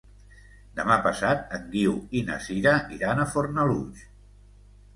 [0.79, 4.05] Demà passat en Guiu i na Sira iran a Fornalutx.